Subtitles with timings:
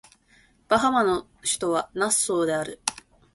[0.67, 2.81] バハマの首都はナッソーである